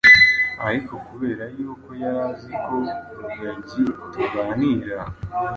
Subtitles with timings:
[0.67, 2.75] ariko kubera y’uko yari aziko
[3.21, 4.97] rugagi tuganira